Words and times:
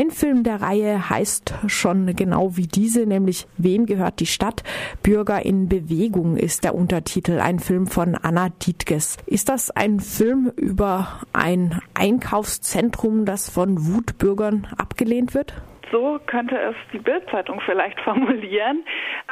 Ein 0.00 0.10
Film 0.10 0.44
der 0.44 0.62
Reihe 0.62 1.10
heißt 1.10 1.52
schon 1.66 2.16
genau 2.16 2.56
wie 2.56 2.66
diese, 2.66 3.04
nämlich 3.04 3.46
Wem 3.58 3.84
gehört 3.84 4.20
die 4.20 4.24
Stadt? 4.24 4.62
Bürger 5.02 5.44
in 5.44 5.68
Bewegung 5.68 6.38
ist 6.38 6.64
der 6.64 6.74
Untertitel, 6.74 7.38
ein 7.38 7.58
Film 7.58 7.86
von 7.86 8.14
Anna 8.14 8.48
Dietges. 8.48 9.18
Ist 9.26 9.50
das 9.50 9.70
ein 9.70 10.00
Film 10.00 10.52
über 10.56 11.20
ein 11.34 11.82
Einkaufszentrum, 11.92 13.26
das 13.26 13.50
von 13.50 13.76
Wutbürgern 13.92 14.68
abgelehnt 14.78 15.34
wird? 15.34 15.52
So 15.92 16.18
könnte 16.24 16.56
es 16.56 16.76
die 16.94 16.98
Bildzeitung 16.98 17.60
vielleicht 17.66 18.00
formulieren. 18.04 18.82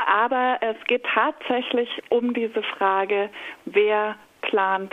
Aber 0.07 0.59
es 0.61 0.77
geht 0.87 1.05
tatsächlich 1.15 1.89
um 2.11 2.35
diese 2.35 2.63
Frage, 2.77 3.31
wer 3.65 4.17
plant 4.43 4.93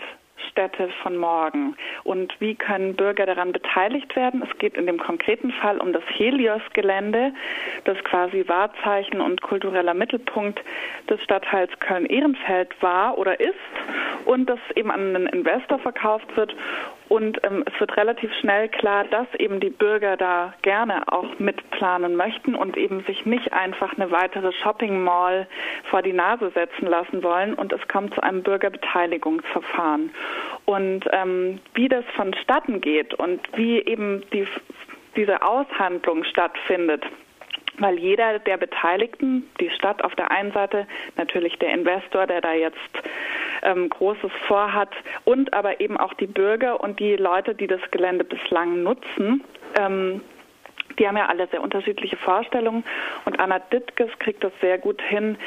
Städte 0.49 0.89
von 1.01 1.17
morgen 1.17 1.75
und 2.03 2.33
wie 2.39 2.55
können 2.55 2.95
Bürger 2.95 3.25
daran 3.25 3.51
beteiligt 3.51 4.15
werden. 4.15 4.43
Es 4.49 4.57
geht 4.57 4.75
in 4.75 4.85
dem 4.85 4.97
konkreten 4.97 5.51
Fall 5.51 5.79
um 5.79 5.93
das 5.93 6.03
Helios-Gelände, 6.07 7.33
das 7.85 7.97
quasi 8.03 8.47
Wahrzeichen 8.47 9.21
und 9.21 9.41
kultureller 9.41 9.93
Mittelpunkt 9.93 10.59
des 11.09 11.21
Stadtteils 11.23 11.71
Köln-Ehrenfeld 11.79 12.81
war 12.81 13.17
oder 13.17 13.39
ist 13.39 13.53
und 14.25 14.49
das 14.49 14.59
eben 14.75 14.91
an 14.91 15.15
einen 15.15 15.27
Investor 15.27 15.79
verkauft 15.79 16.35
wird 16.35 16.55
und 17.07 17.39
ähm, 17.43 17.63
es 17.71 17.79
wird 17.79 17.95
relativ 17.97 18.33
schnell 18.39 18.67
klar, 18.67 19.03
dass 19.05 19.27
eben 19.37 19.59
die 19.59 19.69
Bürger 19.69 20.17
da 20.17 20.53
gerne 20.63 21.03
auch 21.11 21.37
mitplanen 21.37 22.15
möchten 22.15 22.55
und 22.55 22.77
eben 22.77 23.03
sich 23.03 23.25
nicht 23.25 23.53
einfach 23.53 23.95
eine 23.95 24.09
weitere 24.09 24.51
Shopping 24.51 25.03
Mall 25.03 25.47
vor 25.89 26.01
die 26.01 26.13
Nase 26.13 26.49
setzen 26.55 26.87
lassen 26.87 27.21
wollen. 27.21 27.53
Und 27.53 27.73
es 27.73 27.87
kommt 27.87 28.15
zu 28.15 28.23
einem 28.23 28.41
Bürgerbeteiligungsverfahren. 28.41 30.09
Und 30.65 31.05
ähm, 31.11 31.59
wie 31.75 31.89
das 31.89 32.05
vonstatten 32.15 32.81
geht 32.81 33.13
und 33.13 33.39
wie 33.55 33.79
eben 33.81 34.23
die, 34.33 34.47
diese 35.15 35.43
Aushandlung 35.43 36.23
stattfindet, 36.23 37.03
weil 37.79 37.99
jeder 37.99 38.39
der 38.39 38.57
Beteiligten, 38.57 39.49
die 39.59 39.69
Stadt 39.69 40.03
auf 40.03 40.15
der 40.15 40.31
einen 40.31 40.51
Seite, 40.51 40.87
natürlich 41.17 41.57
der 41.59 41.73
Investor, 41.73 42.27
der 42.27 42.41
da 42.41 42.53
jetzt 42.53 42.77
ähm, 43.63 43.89
Großes 43.89 44.31
vorhat, 44.47 44.91
und 45.23 45.53
aber 45.53 45.79
eben 45.79 45.97
auch 45.97 46.13
die 46.13 46.27
Bürger 46.27 46.81
und 46.81 46.99
die 46.99 47.15
Leute, 47.15 47.55
die 47.55 47.67
das 47.67 47.81
Gelände 47.91 48.23
bislang 48.23 48.83
nutzen, 48.83 49.43
ähm, 49.77 50.21
die 50.99 51.07
haben 51.07 51.17
ja 51.17 51.25
alle 51.25 51.47
sehr 51.47 51.61
unterschiedliche 51.61 52.15
Vorstellungen. 52.15 52.83
Und 53.25 53.39
Anna 53.39 53.59
Dittges 53.59 54.09
kriegt 54.19 54.43
das 54.43 54.53
sehr 54.61 54.77
gut 54.77 55.01
hin, 55.01 55.37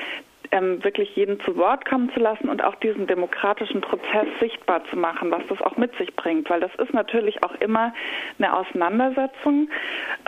ähm, 0.51 0.83
wirklich 0.83 1.15
jeden 1.17 1.41
zu 1.41 1.57
Wort 1.57 1.85
kommen 1.85 2.11
zu 2.13 2.21
lassen 2.21 2.49
und 2.49 2.63
auch 2.65 2.75
diesen 2.77 3.07
demokratischen 3.07 3.81
Prozess 3.81 4.27
sichtbar 4.41 4.83
zu 4.91 4.97
machen, 4.97 5.31
was 5.31 5.43
das 5.49 5.61
auch 5.63 5.77
mit 5.77 5.95
sich 5.97 6.15
bringt, 6.17 6.49
weil 6.51 6.61
das 6.61 6.75
ist 6.77 6.93
natürlich 6.93 7.43
auch 7.45 7.55
immer 7.61 7.93
eine 8.39 8.57
Auseinandersetzung. 8.57 9.69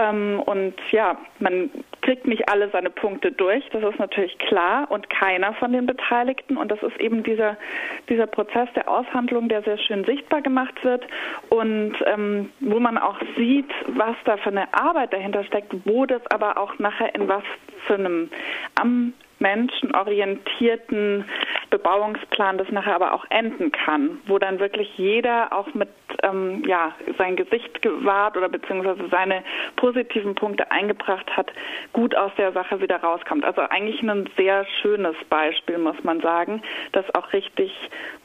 Ähm, 0.02 0.40
und 0.44 0.74
ja, 0.90 1.16
man 1.38 1.70
kriegt 2.02 2.26
nicht 2.26 2.48
alle 2.48 2.70
seine 2.70 2.90
Punkte 2.90 3.32
durch, 3.32 3.68
das 3.70 3.82
ist 3.82 3.98
natürlich 3.98 4.38
klar 4.38 4.90
und 4.90 5.10
keiner 5.10 5.54
von 5.54 5.72
den 5.72 5.86
Beteiligten. 5.86 6.56
Und 6.56 6.70
das 6.70 6.82
ist 6.82 6.98
eben 7.00 7.22
dieser 7.22 7.56
dieser 8.08 8.26
Prozess 8.26 8.68
der 8.74 8.88
Aushandlung, 8.88 9.48
der 9.48 9.62
sehr 9.62 9.78
schön 9.78 10.04
sichtbar 10.04 10.42
gemacht 10.42 10.82
wird. 10.84 11.06
Und 11.48 11.94
ähm, 12.06 12.50
wo 12.60 12.80
man 12.80 12.98
auch 12.98 13.18
sieht, 13.36 13.70
was 13.88 14.16
da 14.24 14.36
für 14.36 14.50
eine 14.50 14.72
Arbeit 14.74 15.12
dahinter 15.12 15.44
steckt, 15.44 15.74
wo 15.84 16.06
das 16.06 16.22
aber 16.30 16.58
auch 16.58 16.78
nachher 16.78 17.14
in 17.14 17.28
was 17.28 17.44
für 17.86 17.94
einem 17.94 18.30
am 18.80 19.12
menschenorientierten 19.40 21.24
Bebauungsplan 21.70 22.58
das 22.58 22.70
nachher 22.70 22.94
aber 22.94 23.12
auch 23.12 23.24
enden 23.30 23.72
kann, 23.72 24.18
wo 24.26 24.38
dann 24.38 24.58
wirklich 24.60 24.96
jeder 24.96 25.52
auch 25.52 25.72
mit 25.74 25.88
ähm, 26.22 26.62
ja, 26.66 26.92
sein 27.18 27.36
Gesicht 27.36 27.82
gewahrt 27.82 28.36
oder 28.36 28.48
beziehungsweise 28.48 29.08
seine 29.10 29.42
positiven 29.76 30.34
Punkte 30.34 30.70
eingebracht 30.70 31.36
hat, 31.36 31.50
gut 31.92 32.16
aus 32.16 32.32
der 32.36 32.52
Sache 32.52 32.80
wieder 32.80 32.96
rauskommt. 32.96 33.44
Also 33.44 33.62
eigentlich 33.62 34.02
ein 34.02 34.28
sehr 34.36 34.66
schönes 34.82 35.16
Beispiel, 35.28 35.78
muss 35.78 36.02
man 36.02 36.20
sagen, 36.20 36.62
das 36.92 37.04
auch 37.14 37.32
richtig 37.32 37.72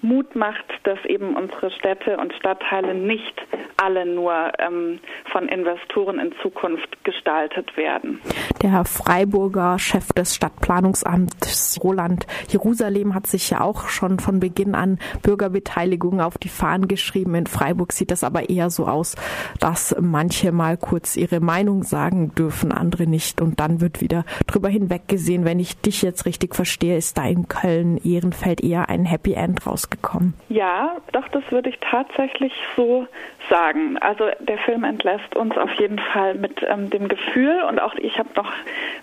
Mut 0.02 0.36
macht, 0.36 0.66
dass 0.84 1.04
eben 1.06 1.36
unsere 1.36 1.72
Städte 1.72 2.18
und 2.18 2.34
Stadtteile 2.34 2.94
nicht 2.94 3.42
alle 3.78 4.06
nur 4.06 4.52
ähm, 4.60 5.00
von 5.32 5.48
Investoren 5.48 6.20
in 6.20 6.34
Zukunft 6.42 7.04
gestaltet 7.04 7.76
werden. 7.76 8.22
Der 8.62 8.86
Freiburger 8.86 9.80
Chef 9.80 10.08
des 10.14 10.36
Stadtplanungsamts 10.36 11.80
Roland 11.84 12.26
Jerusalem 12.50 13.14
hat 13.14 13.28
sich 13.28 13.50
ja 13.50 13.62
auch 13.62 13.88
schon 13.90 14.20
von 14.20 14.40
Beginn 14.40 14.76
an 14.76 15.00
Bürgerbeteiligung 15.24 16.22
auf 16.22 16.38
die 16.38 16.50
Fahnen 16.50 16.88
geschrieben. 16.88 17.36
In 17.36 17.48
Freiburg 17.48 17.85
sieht 17.92 18.12
das 18.12 18.24
aber 18.24 18.50
eher 18.50 18.70
so 18.70 18.86
aus, 18.88 19.16
dass 19.60 19.96
manche 20.00 20.52
mal 20.52 20.78
kurz 20.78 21.16
ihre 21.16 21.40
Meinung 21.40 21.84
sagen 21.84 22.34
dürfen, 22.36 22.72
andere 22.72 23.08
nicht. 23.08 23.42
Und 23.42 23.60
dann 23.60 23.82
wird 23.82 24.02
wieder 24.02 24.26
drüber 24.48 24.70
hinweggesehen. 24.70 25.46
Wenn 25.46 25.60
ich 25.60 25.80
dich 25.82 26.02
jetzt 26.02 26.26
richtig 26.26 26.56
verstehe, 26.56 26.98
ist 26.98 27.18
da 27.18 27.26
in 27.26 27.48
Köln 27.48 27.98
Ehrenfeld 28.04 28.62
eher 28.62 28.90
ein 28.90 29.06
Happy 29.06 29.34
End 29.34 29.66
rausgekommen. 29.66 30.34
Ja, 30.50 30.98
doch, 31.12 31.28
das 31.30 31.44
würde 31.50 31.70
ich 31.70 31.80
tatsächlich 31.80 32.54
so 32.76 33.08
sagen. 33.50 33.98
Also 34.00 34.30
der 34.40 34.58
Film 34.60 34.84
entlässt 34.84 35.36
uns 35.36 35.58
auf 35.58 35.72
jeden 35.74 36.00
Fall 36.00 36.36
mit 36.36 36.62
ähm, 36.68 36.90
dem 36.90 37.08
Gefühl 37.08 37.62
und 37.70 37.80
auch 37.80 37.94
ich 37.96 38.18
habe 38.18 38.30
noch 38.36 38.52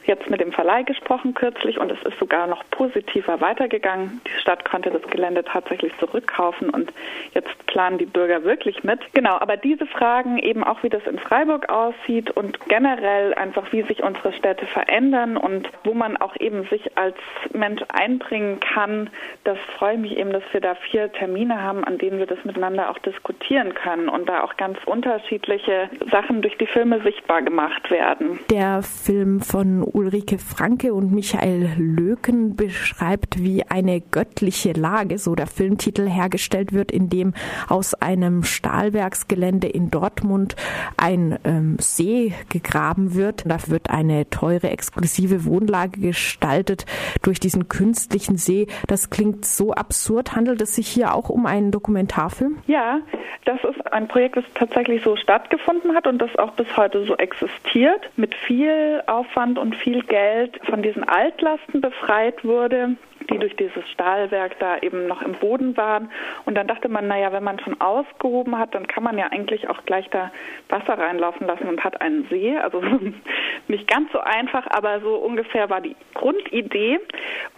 jetzt 0.04 0.28
mit 0.28 0.41
dem 0.41 0.53
Verleih 0.53 0.82
gesprochen 0.82 1.34
kürzlich 1.34 1.78
und 1.78 1.91
es 1.91 2.03
ist 2.03 2.19
sogar 2.19 2.47
noch 2.47 2.64
positiver 2.70 3.41
weitergegangen. 3.41 4.20
Die 4.26 4.41
Stadt 4.41 4.64
konnte 4.64 4.91
das 4.91 5.03
Gelände 5.10 5.44
tatsächlich 5.44 5.93
zurückkaufen 5.99 6.70
und 6.70 6.93
jetzt 7.34 7.66
planen 7.66 7.99
die 7.99 8.06
Bürger 8.06 8.44
wirklich 8.44 8.71
mit. 8.82 9.00
Genau, 9.14 9.36
aber 9.38 9.56
diese 9.56 9.86
Fragen 9.86 10.38
eben 10.38 10.64
auch, 10.64 10.82
wie 10.82 10.88
das 10.88 11.06
in 11.06 11.18
Freiburg 11.18 11.68
aussieht 11.68 12.30
und 12.30 12.58
generell 12.68 13.34
einfach, 13.34 13.72
wie 13.72 13.82
sich 13.82 14.02
unsere 14.02 14.32
Städte 14.32 14.66
verändern 14.66 15.36
und 15.36 15.68
wo 15.84 15.94
man 15.94 16.16
auch 16.16 16.36
eben 16.38 16.64
sich 16.68 16.96
als 16.96 17.16
Mensch 17.52 17.82
einbringen 17.88 18.60
kann, 18.60 19.10
das 19.44 19.58
freue 19.76 19.98
mich 19.98 20.16
eben, 20.16 20.32
dass 20.32 20.42
wir 20.52 20.60
da 20.60 20.74
vier 20.74 21.12
Termine 21.12 21.62
haben, 21.62 21.84
an 21.84 21.98
denen 21.98 22.18
wir 22.18 22.26
das 22.26 22.44
miteinander 22.44 22.90
auch 22.90 22.98
diskutieren 22.98 23.74
können 23.74 24.08
und 24.08 24.28
da 24.28 24.42
auch 24.42 24.56
ganz 24.56 24.78
unterschiedliche 24.86 25.90
Sachen 26.10 26.42
durch 26.42 26.56
die 26.58 26.66
Filme 26.66 27.00
sichtbar 27.02 27.42
gemacht 27.42 27.90
werden. 27.90 28.38
Der 28.50 28.82
Film 28.82 29.40
von 29.40 29.82
Ulrike 29.82 30.38
Franke 30.38 30.94
und 30.94 31.12
Michael 31.12 31.68
Löken 31.78 32.56
beschreibt, 32.56 33.42
wie 33.42 33.64
eine 33.68 34.00
göttliche 34.00 34.72
Lage, 34.72 35.18
so 35.18 35.34
der 35.34 35.46
Filmtitel, 35.46 36.08
hergestellt 36.08 36.72
wird, 36.72 36.90
in 36.90 37.08
dem 37.08 37.34
aus 37.68 37.94
einem 37.94 38.42
Stahlwerksgelände 38.62 39.66
in 39.68 39.90
Dortmund 39.90 40.56
ein 40.96 41.38
ähm, 41.44 41.76
See 41.78 42.32
gegraben 42.48 43.14
wird. 43.14 43.44
Da 43.46 43.58
wird 43.66 43.90
eine 43.90 44.30
teure, 44.30 44.70
exklusive 44.70 45.44
Wohnlage 45.44 46.00
gestaltet 46.00 46.86
durch 47.22 47.38
diesen 47.38 47.68
künstlichen 47.68 48.38
See. 48.38 48.66
Das 48.86 49.10
klingt 49.10 49.44
so 49.44 49.72
absurd. 49.72 50.34
Handelt 50.34 50.62
es 50.62 50.74
sich 50.74 50.88
hier 50.88 51.14
auch 51.14 51.28
um 51.28 51.44
einen 51.44 51.70
Dokumentarfilm? 51.70 52.58
Ja, 52.66 53.00
das 53.44 53.62
ist 53.64 53.92
ein 53.92 54.08
Projekt, 54.08 54.22
Projekt, 54.22 54.36
das 54.36 54.44
tatsächlich 54.54 55.02
so 55.02 55.16
stattgefunden 55.16 55.94
hat 55.96 56.06
und 56.06 56.18
das 56.18 56.34
auch 56.36 56.52
bis 56.52 56.76
heute 56.76 57.04
so 57.04 57.16
existiert, 57.16 58.10
mit 58.16 58.34
viel 58.34 59.02
Aufwand 59.06 59.58
und 59.58 59.74
viel 59.74 60.02
Geld 60.04 60.60
von 60.64 60.82
diesen 60.82 61.02
Altlasten 61.04 61.80
befreit 61.80 62.44
wurde 62.44 62.96
die 63.32 63.38
durch 63.38 63.56
dieses 63.56 63.88
Stahlwerk 63.91 64.59
da 64.59 64.78
eben 64.78 65.06
noch 65.06 65.22
im 65.22 65.32
Boden 65.32 65.76
waren. 65.76 66.10
Und 66.44 66.54
dann 66.54 66.66
dachte 66.66 66.88
man, 66.88 67.09
naja, 67.09 67.32
wenn 67.32 67.44
man 67.44 67.59
schon 67.59 67.81
ausgehoben 67.81 68.59
hat, 68.59 68.75
dann 68.75 68.87
kann 68.87 69.03
man 69.03 69.19
ja 69.19 69.26
eigentlich 69.31 69.69
auch 69.69 69.84
gleich 69.84 70.09
da 70.10 70.31
Wasser 70.69 70.98
reinlaufen 70.98 71.47
lassen 71.47 71.69
und 71.69 71.82
hat 71.82 72.00
einen 72.00 72.26
See. 72.28 72.56
Also 72.56 72.82
nicht 73.69 73.88
ganz 73.88 74.12
so 74.12 74.20
einfach, 74.20 74.66
aber 74.70 75.00
so 75.00 75.16
ungefähr 75.16 75.70
war 75.70 75.81
die 75.81 75.97
Grundidee. 76.15 77.00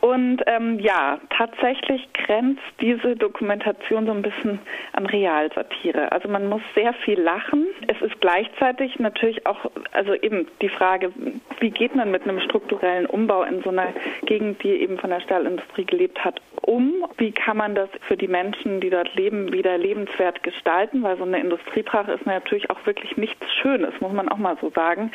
Und 0.00 0.42
ähm, 0.46 0.78
ja, 0.78 1.18
tatsächlich 1.30 2.08
grenzt 2.12 2.62
diese 2.80 3.16
Dokumentation 3.16 4.06
so 4.06 4.12
ein 4.12 4.22
bisschen 4.22 4.60
an 4.92 5.06
Realsatire. 5.06 6.12
Also 6.12 6.28
man 6.28 6.48
muss 6.48 6.62
sehr 6.74 6.92
viel 6.92 7.20
lachen. 7.20 7.66
Es 7.88 8.00
ist 8.00 8.20
gleichzeitig 8.20 8.98
natürlich 8.98 9.46
auch, 9.46 9.70
also 9.92 10.14
eben 10.14 10.46
die 10.60 10.68
Frage, 10.68 11.12
wie 11.60 11.70
geht 11.70 11.94
man 11.96 12.10
mit 12.10 12.22
einem 12.22 12.40
strukturellen 12.40 13.06
Umbau 13.06 13.42
in 13.42 13.62
so 13.62 13.70
einer 13.70 13.88
Gegend, 14.26 14.62
die 14.62 14.70
eben 14.70 14.98
von 14.98 15.10
der 15.10 15.20
Stahlindustrie 15.20 15.63
Industrie 15.64 15.84
gelebt 15.84 16.24
hat, 16.24 16.40
um? 16.62 17.04
Wie 17.16 17.32
kann 17.32 17.56
man 17.56 17.74
das 17.74 17.88
für 18.06 18.16
die 18.16 18.28
Menschen, 18.28 18.80
die 18.80 18.90
dort 18.90 19.14
leben, 19.14 19.52
wieder 19.52 19.76
lebenswert 19.78 20.42
gestalten? 20.42 21.02
Weil 21.02 21.16
so 21.16 21.24
eine 21.24 21.40
Industriebrache 21.40 22.12
ist 22.12 22.26
natürlich 22.26 22.70
auch 22.70 22.86
wirklich 22.86 23.16
nichts 23.16 23.44
Schönes, 23.60 23.92
muss 24.00 24.12
man 24.12 24.28
auch 24.28 24.38
mal 24.38 24.56
so 24.60 24.70
sagen. 24.70 25.12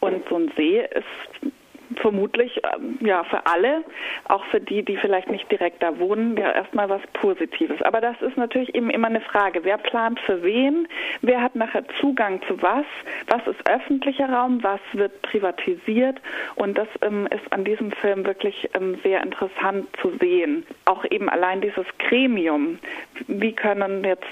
Und 0.00 0.28
so 0.28 0.36
ein 0.36 0.50
See 0.56 0.80
ist 0.80 1.52
vermutlich 1.96 2.60
ähm, 2.74 2.98
ja 3.00 3.24
für 3.24 3.46
alle, 3.46 3.84
auch 4.24 4.44
für 4.46 4.60
die, 4.60 4.84
die 4.84 4.96
vielleicht 4.96 5.30
nicht 5.30 5.50
direkt 5.50 5.82
da 5.82 5.98
wohnen, 5.98 6.36
ja 6.36 6.52
erstmal 6.52 6.88
was 6.88 7.02
Positives. 7.14 7.80
Aber 7.82 8.00
das 8.00 8.20
ist 8.22 8.36
natürlich 8.36 8.74
eben 8.74 8.90
immer 8.90 9.08
eine 9.08 9.20
Frage. 9.20 9.64
Wer 9.64 9.78
plant 9.78 10.20
für 10.20 10.42
wen? 10.42 10.88
Wer 11.22 11.42
hat 11.42 11.56
nachher 11.56 11.84
Zugang 12.00 12.40
zu 12.46 12.60
was? 12.62 12.86
Was 13.28 13.46
ist 13.46 13.68
öffentlicher 13.68 14.28
Raum? 14.28 14.62
Was 14.62 14.80
wird 14.92 15.22
privatisiert? 15.22 16.20
Und 16.56 16.78
das 16.78 16.88
ähm, 17.02 17.26
ist 17.30 17.52
an 17.52 17.64
diesem 17.64 17.92
Film 17.92 18.24
wirklich 18.24 18.68
ähm, 18.74 18.98
sehr 19.02 19.22
interessant 19.22 19.88
zu 20.00 20.12
sehen. 20.20 20.66
Auch 20.84 21.04
eben 21.10 21.28
allein 21.28 21.60
dieses 21.60 21.86
Gremium. 21.98 22.78
Wie 23.26 23.52
können 23.52 24.04
jetzt 24.04 24.24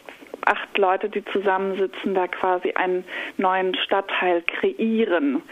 acht 0.44 0.78
Leute, 0.78 1.08
die 1.08 1.24
zusammensitzen, 1.26 2.14
da 2.14 2.26
quasi 2.26 2.72
einen 2.72 3.04
neuen 3.36 3.74
Stadtteil 3.74 4.42
kreieren 4.42 5.42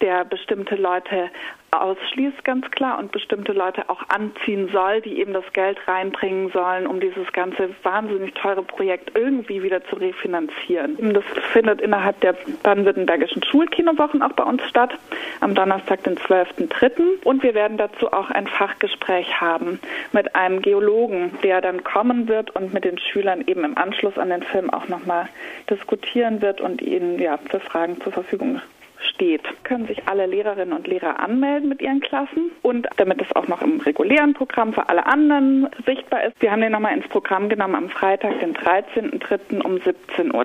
der 0.00 0.24
bestimmte 0.24 0.76
Leute 0.76 1.30
ausschließt, 1.72 2.44
ganz 2.44 2.68
klar, 2.70 2.98
und 2.98 3.12
bestimmte 3.12 3.52
Leute 3.52 3.88
auch 3.88 4.02
anziehen 4.08 4.68
soll, 4.72 5.00
die 5.02 5.20
eben 5.20 5.32
das 5.32 5.44
Geld 5.52 5.78
reinbringen 5.86 6.50
sollen, 6.50 6.86
um 6.86 7.00
dieses 7.00 7.32
ganze 7.32 7.70
wahnsinnig 7.82 8.34
teure 8.34 8.62
Projekt 8.62 9.16
irgendwie 9.16 9.62
wieder 9.62 9.84
zu 9.84 9.96
refinanzieren. 9.96 10.96
Das 11.14 11.24
findet 11.52 11.80
innerhalb 11.80 12.20
der 12.20 12.34
baden-württembergischen 12.62 13.42
Schulkinowochen 13.44 14.22
auch 14.22 14.32
bei 14.32 14.44
uns 14.44 14.62
statt, 14.68 14.92
am 15.40 15.54
Donnerstag, 15.54 16.02
den 16.04 16.16
12.03. 16.16 17.22
Und 17.24 17.42
wir 17.42 17.54
werden 17.54 17.76
dazu 17.76 18.12
auch 18.12 18.30
ein 18.30 18.46
Fachgespräch 18.46 19.40
haben 19.40 19.80
mit 20.12 20.34
einem 20.34 20.62
Geologen, 20.62 21.38
der 21.42 21.60
dann 21.60 21.84
kommen 21.84 22.28
wird 22.28 22.50
und 22.56 22.74
mit 22.74 22.84
den 22.84 22.98
Schülern 22.98 23.44
eben 23.46 23.64
im 23.64 23.78
Anschluss 23.78 24.18
an 24.18 24.30
den 24.30 24.42
Film 24.42 24.70
auch 24.70 24.88
nochmal 24.88 25.28
diskutieren 25.68 26.42
wird 26.42 26.60
und 26.60 26.82
ihnen 26.82 27.18
ja 27.18 27.38
für 27.50 27.60
Fragen 27.60 28.00
zur 28.00 28.12
Verfügung 28.12 28.60
steht, 29.02 29.42
können 29.64 29.86
sich 29.86 30.06
alle 30.06 30.26
Lehrerinnen 30.26 30.76
und 30.76 30.86
Lehrer 30.86 31.20
anmelden 31.20 31.68
mit 31.68 31.80
ihren 31.80 32.00
Klassen 32.00 32.50
und 32.62 32.88
damit 32.96 33.20
es 33.20 33.34
auch 33.34 33.48
noch 33.48 33.62
im 33.62 33.80
regulären 33.80 34.34
Programm 34.34 34.72
für 34.72 34.88
alle 34.88 35.06
anderen 35.06 35.68
sichtbar 35.86 36.24
ist, 36.24 36.40
wir 36.40 36.50
haben 36.50 36.60
den 36.60 36.72
nochmal 36.72 36.96
ins 36.96 37.08
Programm 37.08 37.48
genommen 37.48 37.74
am 37.74 37.88
Freitag, 37.88 38.40
den 38.40 38.54
13.03. 38.54 39.62
um 39.62 39.76
17.30 39.76 40.32
Uhr. 40.32 40.44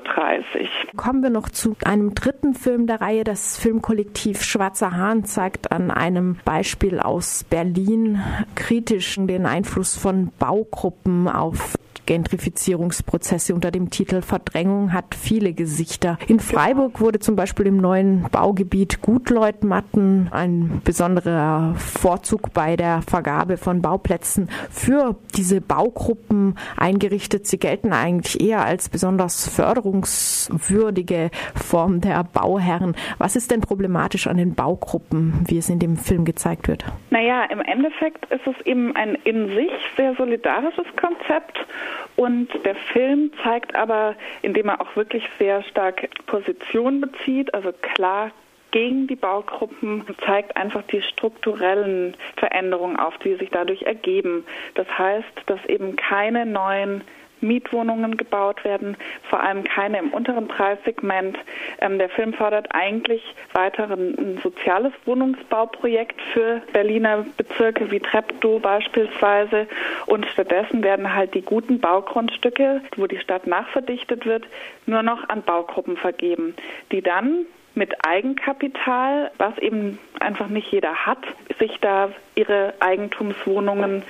Kommen 0.96 1.24
wir 1.24 1.30
noch 1.30 1.50
zu 1.50 1.76
einem 1.86 2.16
dritten 2.16 2.54
Film 2.54 2.88
der 2.88 3.02
Reihe. 3.02 3.24
Das 3.24 3.58
Filmkollektiv 3.58 4.42
Schwarzer 4.44 4.96
Hahn 4.96 5.26
zeigt 5.26 5.72
an 5.72 5.92
einem 5.92 6.38
Beispiel 6.46 7.00
aus 7.00 7.44
Berlin 7.44 8.22
kritisch 8.56 9.16
den 9.18 9.46
Einfluss 9.46 9.96
von 9.98 10.32
Baugruppen 10.40 11.28
auf 11.28 11.76
Gentrifizierungsprozesse 12.06 13.54
unter 13.54 13.72
dem 13.72 13.90
Titel 13.90 14.22
Verdrängung 14.22 14.94
hat 14.94 15.16
viele 15.16 15.54
Gesichter. 15.54 16.18
In 16.28 16.40
Freiburg 16.40 17.00
wurde 17.00 17.20
zum 17.20 17.36
Beispiel 17.36 17.68
im 17.68 17.78
neuen 17.78 18.24
Baugebiet 18.32 19.02
Gutleutmatten 19.02 20.30
ein 20.32 20.82
besonderer 20.84 21.76
Vorzug 21.76 22.54
bei 22.54 22.76
der 22.76 23.02
Vergabe 23.02 23.58
von 23.58 23.82
Bauplätzen 23.82 24.50
für 24.70 25.16
diese 25.36 25.62
Baugruppen 25.62 26.56
eingerichtet. 26.78 27.48
Sie 27.48 27.58
gelten 27.58 27.94
eigentlich 27.94 28.42
eher 28.42 28.66
als 28.66 28.90
besonders 28.90 29.48
förderungswürdige 29.48 31.32
Form 31.56 32.02
der 32.02 32.24
Bauherren. 32.24 32.96
Was 33.18 33.36
ist 33.36 33.52
denn 33.52 33.62
problematisch 33.62 34.28
an 34.28 34.38
den 34.38 34.56
Baugruppen, 34.56 35.46
wie 35.48 35.58
es 35.58 35.70
in 35.70 35.80
dem 35.80 35.98
Film 35.98 36.26
gezeigt 36.26 36.68
wird? 36.68 36.86
Naja, 37.10 37.46
im 37.46 37.62
Endeffekt 37.62 38.32
ist 38.32 38.46
es 38.46 38.66
eben 38.66 38.96
ein 38.96 39.16
in 39.24 39.48
sich 39.50 39.72
sehr 39.98 40.16
solidarisches 40.16 40.86
Konzept 40.96 41.66
und 42.16 42.50
der 42.64 42.76
Film 42.76 43.32
zeigt 43.44 43.76
aber, 43.76 44.16
indem 44.42 44.70
er 44.70 44.82
auch 44.82 44.96
wirklich 44.96 45.24
sehr 45.40 45.64
stark 45.64 46.08
Position 46.26 47.02
bezieht, 47.02 47.54
also 47.54 47.72
klar 47.72 48.32
gegen 48.72 49.08
die 49.08 49.16
Baugruppen, 49.16 50.04
zeigt 50.26 50.58
einfach 50.58 50.84
die 50.84 51.02
strukturellen 51.02 52.16
Veränderungen 52.36 52.98
auf, 52.98 53.18
die 53.20 53.36
sich 53.36 53.50
dadurch 53.50 53.84
ergeben. 53.84 54.44
Das 54.74 54.88
heißt, 54.98 55.44
dass 55.46 55.64
eben 55.66 55.96
keine 55.96 56.46
neuen 56.46 57.02
Mietwohnungen 57.42 58.18
gebaut 58.18 58.64
werden, 58.64 58.98
vor 59.30 59.42
allem 59.42 59.64
keine 59.64 60.00
im 60.00 60.10
unteren 60.12 60.48
Preissegment. 60.48 61.38
Ähm, 61.80 62.00
der 62.00 62.10
Film 62.10 62.34
fordert 62.34 62.68
eigentlich 62.74 63.24
weiter 63.54 63.90
ein 63.90 64.40
soziales 64.44 64.94
Wohnungsbauprojekt 65.06 66.20
für 66.34 66.62
Berliner 66.74 67.26
Bezirke 67.38 67.92
wie 67.92 68.00
Treptow 68.00 68.62
beispielsweise 68.62 69.68
und 70.06 70.26
stattdessen 70.28 70.84
werden 70.84 71.14
halt 71.14 71.34
die 71.34 71.42
guten 71.42 71.80
Baugrundstücke, 71.80 72.82
wo 72.98 73.08
die 73.08 73.20
Stadt 73.20 73.48
nachverdichtet 73.48 74.26
wird, 74.26 74.46
nur 74.86 75.04
noch 75.04 75.28
an 75.30 75.44
Baugruppen 75.44 75.98
vergeben, 75.98 76.56
die 76.92 77.02
dann 77.02 77.46
mit 77.76 77.94
Eigenkapital, 78.06 79.32
was 79.38 79.58
eben 79.58 80.00
einfach 80.20 80.48
nicht 80.48 80.72
jeder 80.72 81.06
hat, 81.06 81.20
sich 81.60 81.78
da 81.82 82.10
ihre 82.36 82.74
Eigentumswohnungen 82.80 84.04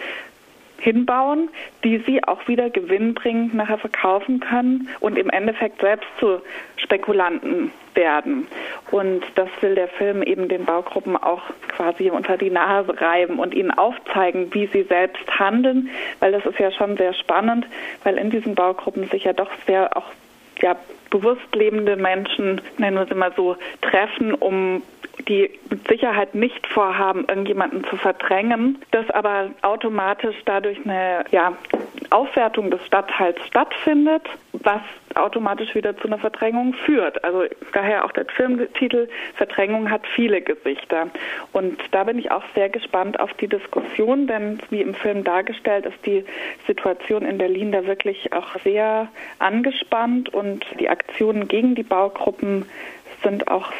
hinbauen, 0.77 1.49
die 1.83 1.97
sie 1.99 2.23
auch 2.23 2.47
wieder 2.47 2.69
gewinnbringend 2.69 3.53
nachher 3.53 3.77
verkaufen 3.77 4.39
können 4.39 4.89
und 4.99 5.17
im 5.17 5.29
Endeffekt 5.29 5.81
selbst 5.81 6.07
zu 6.19 6.41
Spekulanten 6.77 7.71
werden. 7.93 8.47
Und 8.91 9.23
das 9.35 9.49
will 9.61 9.75
der 9.75 9.87
Film 9.87 10.21
eben 10.21 10.47
den 10.47 10.65
Baugruppen 10.65 11.15
auch 11.17 11.41
quasi 11.69 12.09
unter 12.09 12.37
die 12.37 12.49
Nase 12.49 12.99
reiben 12.99 13.39
und 13.39 13.53
ihnen 13.53 13.71
aufzeigen, 13.71 14.53
wie 14.53 14.67
sie 14.67 14.83
selbst 14.83 15.39
handeln, 15.39 15.89
weil 16.19 16.31
das 16.31 16.45
ist 16.45 16.59
ja 16.59 16.71
schon 16.71 16.97
sehr 16.97 17.13
spannend, 17.13 17.65
weil 18.03 18.17
in 18.17 18.29
diesen 18.29 18.55
Baugruppen 18.55 19.07
sich 19.09 19.23
ja 19.23 19.33
doch 19.33 19.49
sehr 19.65 19.95
auch 19.95 20.05
ja, 20.61 20.75
bewusst 21.09 21.55
lebende 21.55 21.95
Menschen, 21.95 22.61
nennen 22.77 22.97
wir 22.97 23.03
es 23.03 23.11
immer 23.11 23.31
so, 23.31 23.55
treffen, 23.81 24.33
um 24.33 24.81
die 25.27 25.49
mit 25.69 25.87
Sicherheit 25.87 26.35
nicht 26.35 26.65
vorhaben, 26.67 27.25
irgendjemanden 27.27 27.83
zu 27.85 27.97
verdrängen, 27.97 28.79
dass 28.91 29.09
aber 29.11 29.49
automatisch 29.61 30.35
dadurch 30.45 30.79
eine 30.83 31.25
ja, 31.31 31.53
Aufwertung 32.09 32.71
des 32.71 32.85
Stadtteils 32.85 33.37
stattfindet, 33.47 34.23
was 34.53 34.81
automatisch 35.15 35.73
wieder 35.75 35.97
zu 35.97 36.07
einer 36.07 36.17
Verdrängung 36.17 36.73
führt. 36.73 37.23
Also 37.23 37.45
daher 37.73 38.05
auch 38.05 38.11
der 38.11 38.25
Filmtitel 38.25 39.07
Verdrängung 39.35 39.89
hat 39.89 40.05
viele 40.07 40.41
Gesichter. 40.41 41.07
Und 41.53 41.79
da 41.91 42.03
bin 42.03 42.19
ich 42.19 42.31
auch 42.31 42.43
sehr 42.53 42.69
gespannt 42.69 43.19
auf 43.19 43.33
die 43.35 43.47
Diskussion, 43.47 44.27
denn 44.27 44.59
wie 44.69 44.81
im 44.81 44.93
Film 44.93 45.23
dargestellt 45.23 45.85
ist 45.85 46.05
die 46.05 46.25
Situation 46.67 47.23
in 47.23 47.37
Berlin 47.37 47.71
da 47.71 47.85
wirklich 47.85 48.33
auch 48.33 48.55
sehr 48.63 49.07
angespannt 49.39 50.33
und 50.33 50.65
die 50.79 50.89
Aktionen 50.89 51.47
gegen 51.47 51.75
die 51.75 51.83
Baugruppen 51.83 52.65
sind 53.25 53.49
auch 53.49 53.71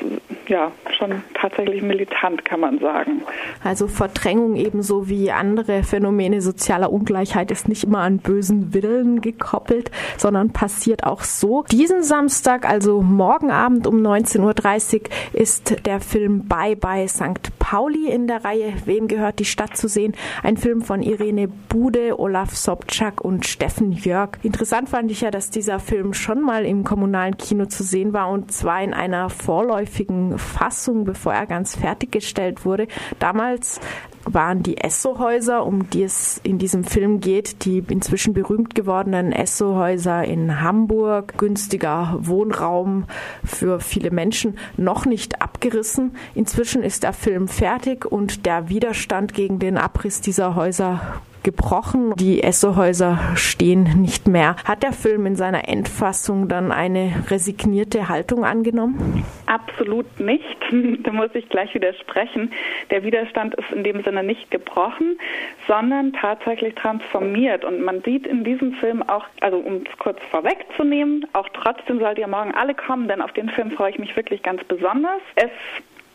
ja 0.47 0.71
schon 0.97 1.23
tatsächlich 1.33 1.81
militant, 1.81 2.43
kann 2.43 2.59
man 2.59 2.79
sagen. 2.79 3.23
Also 3.63 3.87
Verdrängung 3.87 4.55
ebenso 4.55 5.07
wie 5.07 5.31
andere 5.31 5.83
Phänomene 5.83 6.41
sozialer 6.41 6.91
Ungleichheit 6.91 7.51
ist 7.51 7.69
nicht 7.69 7.83
immer 7.83 7.99
an 7.99 8.17
bösen 8.17 8.73
Willen 8.73 9.21
gekoppelt, 9.21 9.91
sondern 10.17 10.51
passiert 10.51 11.03
auch 11.05 11.21
so. 11.21 11.63
Diesen 11.71 12.03
Samstag, 12.03 12.67
also 12.67 13.01
morgen 13.01 13.51
Abend 13.51 13.87
um 13.87 13.95
19.30 13.95 14.95
Uhr, 14.95 15.09
ist 15.33 15.85
der 15.85 15.99
Film 15.99 16.47
Bye 16.47 16.75
Bye 16.75 17.07
St. 17.07 17.54
Pauli 17.65 18.11
in 18.11 18.27
der 18.27 18.45
Reihe 18.45 18.73
Wem 18.85 19.07
gehört 19.07 19.39
die 19.39 19.45
Stadt 19.45 19.75
zu 19.75 19.87
sehen? 19.87 20.13
Ein 20.43 20.55
Film 20.55 20.83
von 20.83 21.01
Irene 21.01 21.47
Bude, 21.47 22.19
Olaf 22.19 22.55
Sobczak 22.55 23.21
und 23.21 23.47
Steffen 23.47 23.91
Jörg. 23.91 24.37
Interessant 24.43 24.87
fand 24.87 25.09
ich 25.09 25.21
ja, 25.21 25.31
dass 25.31 25.49
dieser 25.49 25.79
Film 25.79 26.13
schon 26.13 26.43
mal 26.43 26.63
im 26.63 26.83
kommunalen 26.83 27.37
Kino 27.37 27.65
zu 27.65 27.81
sehen 27.81 28.13
war 28.13 28.29
und 28.29 28.51
zwar 28.51 28.83
in 28.83 28.93
einer 28.93 29.31
vorläufigen 29.31 30.37
Fassung, 30.37 31.05
bevor 31.05 31.33
er 31.33 31.47
ganz 31.47 31.75
fertiggestellt 31.75 32.65
wurde. 32.65 32.85
Damals 33.17 33.79
waren 34.25 34.63
die 34.63 34.77
Esso-Häuser, 34.77 35.65
um 35.65 35.89
die 35.89 36.03
es 36.03 36.39
in 36.43 36.57
diesem 36.57 36.83
Film 36.83 37.19
geht, 37.19 37.65
die 37.65 37.83
inzwischen 37.87 38.33
berühmt 38.33 38.75
gewordenen 38.75 39.31
Esso-Häuser 39.31 40.23
in 40.23 40.61
Hamburg, 40.61 41.37
günstiger 41.37 42.17
Wohnraum 42.19 43.05
für 43.43 43.79
viele 43.79 44.11
Menschen, 44.11 44.57
noch 44.77 45.05
nicht 45.05 45.41
abgerissen. 45.41 46.15
Inzwischen 46.33 46.83
ist 46.83 47.03
der 47.03 47.13
Film 47.13 47.47
fertig 47.47 48.05
und 48.05 48.45
der 48.45 48.69
Widerstand 48.69 49.33
gegen 49.33 49.59
den 49.59 49.77
Abriss 49.77 50.21
dieser 50.21 50.55
Häuser 50.55 51.21
gebrochen. 51.45 52.13
Die 52.17 52.43
Essohäuser 52.43 53.19
stehen 53.35 54.01
nicht 54.01 54.27
mehr. 54.27 54.57
Hat 54.65 54.83
der 54.83 54.91
Film 54.91 55.25
in 55.27 55.35
seiner 55.37 55.69
Endfassung 55.69 56.49
dann 56.49 56.73
eine 56.73 57.23
resignierte 57.29 58.09
Haltung 58.09 58.43
angenommen? 58.43 59.23
Absolut 59.45 60.19
nicht. 60.19 60.43
Da 61.05 61.11
muss 61.11 61.29
ich 61.35 61.47
gleich 61.49 61.73
widersprechen. 61.75 62.51
Der 62.89 63.03
Widerstand 63.03 63.53
ist 63.53 63.71
in 63.71 63.83
dem 63.83 64.03
Sinne 64.03 64.23
nicht 64.23 64.49
gebrochen, 64.49 65.19
sondern 65.67 66.13
tatsächlich 66.13 66.73
transformiert. 66.73 67.63
Und 67.63 67.81
man 67.81 68.01
sieht 68.01 68.25
in 68.25 68.43
diesem 68.43 68.73
Film 68.73 69.03
auch, 69.07 69.25
also 69.41 69.57
um 69.57 69.83
es 69.85 69.97
kurz 69.99 70.17
vorwegzunehmen, 70.31 71.27
auch 71.33 71.47
trotzdem 71.49 71.99
sollt 71.99 72.17
ihr 72.17 72.27
morgen 72.27 72.55
alle 72.55 72.73
kommen, 72.73 73.07
denn 73.07 73.21
auf 73.21 73.31
den 73.33 73.49
Film 73.49 73.69
freue 73.71 73.91
ich 73.91 73.99
mich 73.99 74.15
wirklich 74.15 74.41
ganz 74.41 74.63
besonders. 74.63 75.21
Es 75.35 75.51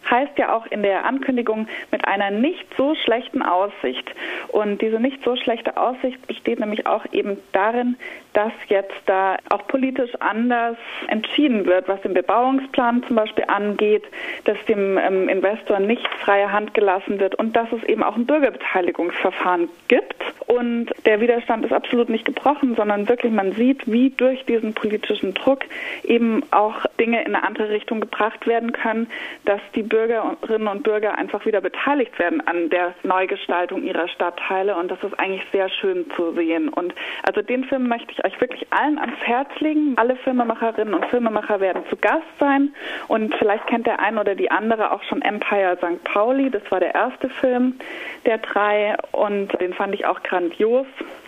heißt 0.09 0.39
ja 0.39 0.55
auch 0.55 0.67
in 0.67 0.83
der 0.83 1.05
Ankündigung 1.05 1.69
mit 1.91 2.07
einer 2.07 2.31
nicht 2.31 2.67
so 2.77 2.95
schlechten 2.95 3.43
Aussicht. 3.43 4.11
Und 4.49 4.81
diese 4.83 5.01
nicht 5.01 5.23
so 5.25 5.37
schlechte 5.37 5.77
Aussicht 5.77 6.27
besteht 6.27 6.61
nämlich 6.61 6.87
auch 6.87 7.05
eben 7.13 7.39
darin, 7.53 7.97
dass 8.33 8.53
jetzt 8.69 8.95
da 9.07 9.37
auch 9.49 9.67
politisch 9.67 10.13
anders 10.21 10.77
entschieden 11.09 11.67
wird, 11.67 11.89
was 11.89 12.01
den 12.03 12.15
Bebauungsplan 12.15 13.03
zum 13.07 13.17
Beispiel 13.17 13.45
angeht, 13.49 14.05
dass 14.45 14.57
dem 14.67 14.99
ähm, 14.99 15.29
Investor 15.29 15.81
nicht 15.81 16.07
freie 16.25 16.53
Hand 16.53 16.75
gelassen 16.75 17.19
wird 17.19 17.35
und 17.35 17.57
dass 17.57 17.71
es 17.73 17.83
eben 17.85 18.03
auch 18.03 18.17
ein 18.17 18.27
Bürgerbeteiligungsverfahren 18.27 19.69
gibt. 19.89 20.15
Und 20.47 20.91
der 21.07 21.21
Widerstand 21.21 21.65
ist 21.65 21.73
absolut 21.73 22.09
nicht 22.09 22.25
gebrochen, 22.25 22.75
sondern 22.77 23.09
wirklich 23.09 23.33
man 23.33 23.53
sieht, 23.53 23.91
wie 23.91 24.11
durch 24.11 24.45
diesen 24.45 24.75
politischen 24.75 25.35
Druck 25.35 25.61
eben 26.05 26.43
auch 26.51 26.87
Dinge 26.99 27.21
in 27.21 27.35
eine 27.35 27.45
andere 27.45 27.71
Richtung 27.71 28.01
gebracht 28.01 28.47
werden 28.47 28.73
können, 28.73 29.09
dass 29.45 29.61
die 29.75 29.83
Bürger 29.83 30.00
Bürgerinnen 30.01 30.69
und 30.69 30.83
Bürger 30.83 31.19
einfach 31.19 31.45
wieder 31.45 31.61
beteiligt 31.61 32.19
werden 32.19 32.41
an 32.47 32.71
der 32.71 32.95
Neugestaltung 33.03 33.83
ihrer 33.83 34.09
Stadtteile 34.09 34.75
und 34.75 34.91
das 34.91 35.03
ist 35.03 35.19
eigentlich 35.21 35.45
sehr 35.53 35.69
schön 35.69 36.11
zu 36.17 36.33
sehen. 36.33 36.71
Und 36.71 36.95
also 37.23 37.43
den 37.43 37.65
Film 37.65 37.87
möchte 37.87 38.11
ich 38.13 38.25
euch 38.25 38.41
wirklich 38.41 38.67
allen 38.73 38.99
ans 38.99 39.19
Herz 39.23 39.51
legen. 39.59 39.93
Alle 39.97 40.17
Filmemacherinnen 40.17 40.95
und 40.95 41.05
Filmemacher 41.07 41.61
werden 41.61 41.83
zu 41.91 41.97
Gast 41.97 42.23
sein 42.39 42.75
und 43.09 43.35
vielleicht 43.35 43.67
kennt 43.67 43.87
der 43.87 44.01
ein 44.01 44.17
oder 44.17 44.35
die 44.35 44.51
andere 44.51 44.91
auch 44.91 45.03
schon 45.03 45.21
Empire 45.21 45.77
St. 45.77 46.03
Pauli. 46.05 46.49
Das 46.49 46.63
war 46.71 46.81
der 46.81 46.95
erste 46.95 47.29
Film 47.29 47.79
der 48.25 48.39
drei 48.39 48.97
und 49.13 49.49
den 49.61 49.75
fand 49.75 49.95
ich 49.95 50.07
auch 50.07 50.23
grandios. 50.23 50.87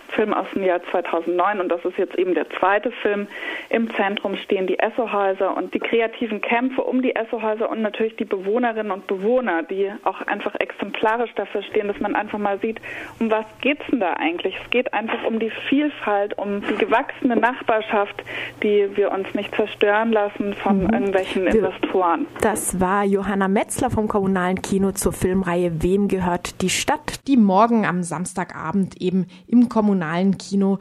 Film 0.09 0.33
aus 0.33 0.47
dem 0.53 0.63
Jahr 0.63 0.81
2009 0.91 1.59
und 1.59 1.69
das 1.69 1.83
ist 1.85 1.97
jetzt 1.97 2.15
eben 2.17 2.33
der 2.33 2.49
zweite 2.51 2.91
Film. 2.91 3.27
Im 3.69 3.93
Zentrum 3.95 4.35
stehen 4.37 4.67
die 4.67 4.79
Essohäuser 4.79 5.55
und 5.55 5.73
die 5.73 5.79
kreativen 5.79 6.41
Kämpfe 6.41 6.81
um 6.81 7.01
die 7.01 7.15
Essohäuser 7.15 7.69
und 7.69 7.81
natürlich 7.81 8.15
die 8.15 8.25
Bewohnerinnen 8.25 8.91
und 8.91 9.07
Bewohner, 9.07 9.63
die 9.63 9.91
auch 10.03 10.21
einfach 10.21 10.55
exemplarisch 10.59 11.33
dafür 11.35 11.63
stehen, 11.63 11.87
dass 11.87 11.99
man 11.99 12.15
einfach 12.15 12.37
mal 12.37 12.59
sieht, 12.59 12.79
um 13.19 13.31
was 13.31 13.45
geht's 13.61 13.83
denn 13.89 13.99
da 13.99 14.13
eigentlich? 14.13 14.55
Es 14.63 14.69
geht 14.69 14.93
einfach 14.93 15.23
um 15.25 15.39
die 15.39 15.51
Vielfalt, 15.69 16.37
um 16.37 16.61
die 16.61 16.75
gewachsene 16.75 17.35
Nachbarschaft, 17.35 18.23
die 18.61 18.89
wir 18.95 19.11
uns 19.11 19.33
nicht 19.33 19.55
zerstören 19.55 20.11
lassen 20.11 20.53
von 20.53 20.83
mhm. 20.83 20.93
irgendwelchen 20.93 21.47
Investoren. 21.47 22.27
Das 22.41 22.79
war 22.79 23.03
Johanna 23.03 23.47
Metzler 23.47 23.89
vom 23.89 24.07
Kommunalen 24.07 24.61
Kino 24.61 24.91
zur 24.91 25.13
Filmreihe 25.13 25.81
Wem 25.81 26.07
gehört 26.07 26.61
die 26.61 26.69
Stadt, 26.69 27.27
die 27.27 27.37
morgen 27.37 27.85
am 27.85 28.03
Samstagabend 28.03 29.01
eben 29.01 29.27
im 29.47 29.69
Kommunalen 29.69 29.92
kommunalen 29.93 30.37
Kino 30.39 30.79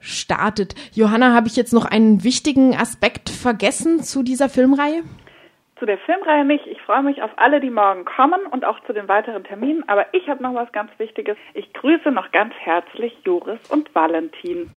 startet. 0.00 0.74
Johanna, 0.92 1.32
habe 1.32 1.46
ich 1.46 1.56
jetzt 1.56 1.72
noch 1.72 1.84
einen 1.84 2.24
wichtigen 2.24 2.74
Aspekt 2.74 3.30
vergessen 3.30 4.02
zu 4.02 4.24
dieser 4.24 4.48
Filmreihe? 4.48 5.02
Zu 5.78 5.86
der 5.86 5.98
Filmreihe 5.98 6.44
nicht. 6.44 6.66
Ich 6.66 6.82
freue 6.82 7.04
mich 7.04 7.22
auf 7.22 7.30
alle, 7.36 7.60
die 7.60 7.70
morgen 7.70 8.04
kommen 8.04 8.40
und 8.50 8.64
auch 8.64 8.80
zu 8.84 8.92
den 8.92 9.06
weiteren 9.06 9.44
Terminen. 9.44 9.88
Aber 9.88 10.06
ich 10.12 10.28
habe 10.28 10.42
noch 10.42 10.54
was 10.54 10.72
ganz 10.72 10.90
Wichtiges. 10.98 11.36
Ich 11.54 11.72
grüße 11.72 12.10
noch 12.10 12.32
ganz 12.32 12.52
herzlich 12.54 13.16
Joris 13.24 13.60
und 13.70 13.94
Valentin. 13.94 14.66